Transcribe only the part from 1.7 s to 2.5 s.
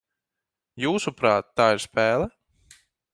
ir spēle?